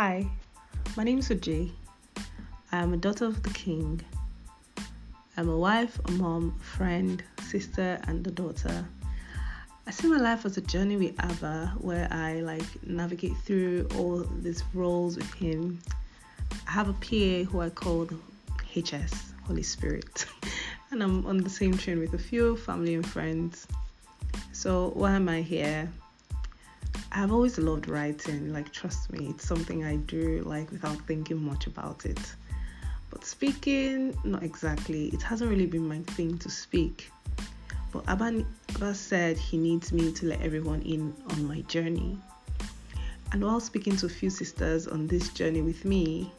Hi, 0.00 0.24
my 0.96 1.02
name 1.02 1.18
is 1.18 1.28
Ojay. 1.28 1.72
I 2.70 2.76
am 2.76 2.92
a 2.92 2.96
daughter 2.96 3.24
of 3.24 3.42
the 3.42 3.50
king. 3.50 4.00
I'm 5.36 5.48
a 5.48 5.58
wife, 5.58 5.98
a 6.04 6.12
mom, 6.12 6.54
a 6.56 6.62
friend, 6.62 7.20
sister, 7.42 7.98
and 8.04 8.24
a 8.24 8.30
daughter. 8.30 8.84
I 9.88 9.90
see 9.90 10.06
my 10.06 10.18
life 10.18 10.46
as 10.46 10.56
a 10.56 10.60
journey 10.60 10.96
with 10.96 11.18
Abba 11.18 11.74
where 11.78 12.06
I 12.12 12.34
like 12.42 12.86
navigate 12.86 13.36
through 13.38 13.88
all 13.96 14.18
these 14.18 14.62
roles 14.72 15.16
with 15.16 15.34
him. 15.34 15.80
I 16.68 16.70
have 16.70 16.88
a 16.88 16.92
PA 16.92 17.50
who 17.50 17.60
I 17.60 17.68
call 17.68 18.08
HS, 18.72 19.32
Holy 19.48 19.64
Spirit, 19.64 20.26
and 20.92 21.02
I'm 21.02 21.26
on 21.26 21.38
the 21.38 21.50
same 21.50 21.76
train 21.76 21.98
with 21.98 22.14
a 22.14 22.18
few 22.18 22.56
family 22.56 22.94
and 22.94 23.04
friends. 23.04 23.66
So, 24.52 24.92
why 24.94 25.16
am 25.16 25.28
I 25.28 25.42
here? 25.42 25.88
I've 27.18 27.32
always 27.32 27.58
loved 27.58 27.88
writing, 27.88 28.52
like, 28.52 28.72
trust 28.72 29.12
me, 29.12 29.26
it's 29.30 29.44
something 29.44 29.84
I 29.84 29.96
do 29.96 30.40
like 30.46 30.70
without 30.70 30.98
thinking 31.08 31.42
much 31.42 31.66
about 31.66 32.06
it. 32.06 32.20
But 33.10 33.24
speaking, 33.24 34.16
not 34.22 34.44
exactly. 34.44 35.06
It 35.06 35.20
hasn't 35.20 35.50
really 35.50 35.66
been 35.66 35.88
my 35.88 35.98
thing 35.98 36.38
to 36.38 36.48
speak. 36.48 37.10
But 37.90 38.08
Abba, 38.08 38.44
Abba 38.76 38.94
said 38.94 39.36
he 39.36 39.58
needs 39.58 39.92
me 39.92 40.12
to 40.12 40.26
let 40.26 40.40
everyone 40.42 40.80
in 40.82 41.12
on 41.30 41.44
my 41.44 41.62
journey. 41.62 42.16
And 43.32 43.44
while 43.44 43.58
speaking 43.58 43.96
to 43.96 44.06
a 44.06 44.08
few 44.08 44.30
sisters 44.30 44.86
on 44.86 45.08
this 45.08 45.28
journey 45.30 45.60
with 45.60 45.84
me, 45.84 46.32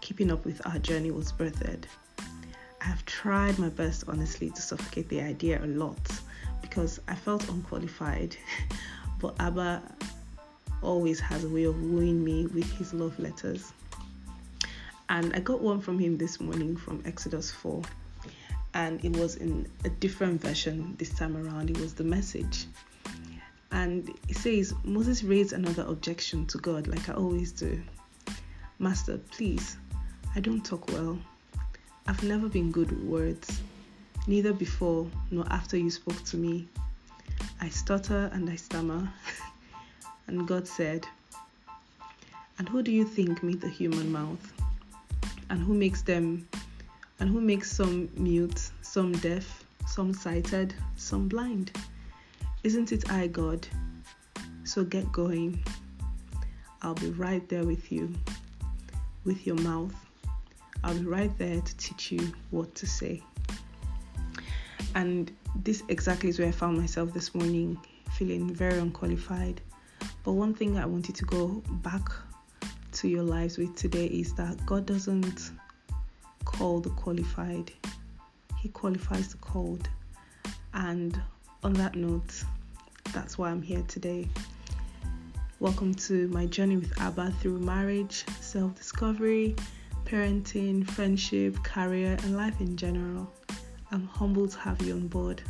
keeping 0.00 0.30
up 0.30 0.46
with 0.46 0.66
our 0.66 0.78
journey 0.78 1.10
was 1.10 1.32
birthed. 1.32 1.84
I 2.80 2.84
have 2.84 3.04
tried 3.04 3.58
my 3.58 3.68
best, 3.68 4.04
honestly, 4.08 4.48
to 4.48 4.62
suffocate 4.62 5.10
the 5.10 5.20
idea 5.20 5.62
a 5.62 5.66
lot 5.66 6.00
because 6.62 6.98
I 7.08 7.14
felt 7.14 7.46
unqualified. 7.50 8.34
but 9.20 9.34
Abba 9.40 9.82
always 10.82 11.20
has 11.20 11.44
a 11.44 11.48
way 11.48 11.64
of 11.64 11.80
wooing 11.82 12.22
me 12.24 12.46
with 12.46 12.70
his 12.72 12.92
love 12.94 13.18
letters. 13.18 13.72
And 15.08 15.34
I 15.34 15.40
got 15.40 15.60
one 15.60 15.80
from 15.80 15.98
him 15.98 16.16
this 16.16 16.40
morning 16.40 16.76
from 16.76 17.02
Exodus 17.04 17.50
4. 17.50 17.82
And 18.74 19.04
it 19.04 19.16
was 19.16 19.36
in 19.36 19.70
a 19.84 19.88
different 19.88 20.40
version 20.40 20.96
this 20.98 21.10
time 21.10 21.36
around. 21.36 21.70
It 21.70 21.78
was 21.78 21.94
the 21.94 22.04
message. 22.04 22.66
And 23.70 24.08
it 24.28 24.36
says, 24.36 24.74
Moses 24.84 25.22
raised 25.22 25.52
another 25.52 25.82
objection 25.82 26.46
to 26.46 26.58
God, 26.58 26.86
like 26.86 27.08
I 27.08 27.14
always 27.14 27.52
do. 27.52 27.80
Master, 28.78 29.18
please, 29.30 29.76
I 30.34 30.40
don't 30.40 30.64
talk 30.64 30.88
well. 30.92 31.18
I've 32.06 32.22
never 32.22 32.48
been 32.48 32.70
good 32.70 32.90
with 32.90 33.00
words, 33.02 33.60
neither 34.26 34.52
before 34.52 35.08
nor 35.30 35.44
after 35.50 35.76
you 35.76 35.90
spoke 35.90 36.22
to 36.24 36.36
me. 36.36 36.68
I 37.60 37.68
stutter 37.68 38.30
and 38.32 38.48
I 38.50 38.56
stammer. 38.56 39.08
and 40.26 40.48
God 40.48 40.66
said, 40.66 41.06
And 42.58 42.68
who 42.68 42.82
do 42.82 42.90
you 42.90 43.04
think 43.04 43.42
made 43.42 43.60
the 43.60 43.68
human 43.68 44.10
mouth? 44.10 44.52
And 45.50 45.60
who 45.60 45.74
makes 45.74 46.02
them? 46.02 46.48
And 47.20 47.28
who 47.28 47.40
makes 47.40 47.70
some 47.70 48.08
mute, 48.16 48.70
some 48.82 49.12
deaf, 49.12 49.64
some 49.86 50.12
sighted, 50.12 50.74
some 50.96 51.28
blind? 51.28 51.70
Isn't 52.62 52.92
it 52.92 53.10
I, 53.10 53.26
God? 53.26 53.66
So 54.64 54.84
get 54.84 55.10
going. 55.12 55.62
I'll 56.82 56.94
be 56.94 57.10
right 57.10 57.46
there 57.48 57.64
with 57.64 57.92
you, 57.92 58.12
with 59.24 59.46
your 59.46 59.56
mouth. 59.56 59.94
I'll 60.82 60.94
be 60.94 61.04
right 61.04 61.36
there 61.38 61.60
to 61.60 61.76
teach 61.76 62.12
you 62.12 62.32
what 62.50 62.74
to 62.76 62.86
say. 62.86 63.22
And 64.94 65.30
this 65.56 65.82
exactly 65.88 66.28
is 66.28 66.38
where 66.38 66.48
I 66.48 66.52
found 66.52 66.78
myself 66.78 67.12
this 67.12 67.34
morning, 67.34 67.78
feeling 68.12 68.52
very 68.52 68.78
unqualified. 68.78 69.60
But 70.24 70.32
one 70.32 70.54
thing 70.54 70.78
I 70.78 70.86
wanted 70.86 71.14
to 71.16 71.26
go 71.26 71.62
back 71.82 72.08
to 72.92 73.08
your 73.08 73.22
lives 73.22 73.58
with 73.58 73.76
today 73.76 74.06
is 74.06 74.32
that 74.36 74.64
God 74.64 74.86
doesn't 74.86 75.50
call 76.46 76.80
the 76.80 76.88
qualified, 76.88 77.70
He 78.56 78.70
qualifies 78.70 79.28
the 79.28 79.36
called. 79.36 79.86
And 80.72 81.20
on 81.62 81.74
that 81.74 81.94
note, 81.94 82.42
that's 83.12 83.36
why 83.36 83.50
I'm 83.50 83.60
here 83.60 83.84
today. 83.86 84.26
Welcome 85.60 85.92
to 85.94 86.26
my 86.28 86.46
journey 86.46 86.78
with 86.78 86.98
Abba 87.02 87.30
through 87.42 87.58
marriage, 87.58 88.24
self 88.40 88.74
discovery, 88.74 89.54
parenting, 90.06 90.88
friendship, 90.90 91.62
career, 91.62 92.16
and 92.22 92.34
life 92.34 92.58
in 92.62 92.78
general. 92.78 93.30
I'm 93.90 94.06
humbled 94.06 94.52
to 94.52 94.58
have 94.60 94.80
you 94.80 94.94
on 94.94 95.06
board. 95.08 95.42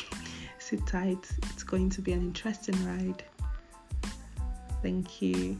Sit 0.58 0.84
tight, 0.84 1.30
it's 1.52 1.62
going 1.62 1.90
to 1.90 2.02
be 2.02 2.10
an 2.10 2.22
interesting 2.22 2.84
ride. 2.84 3.22
Thank 4.86 5.20
you. 5.20 5.58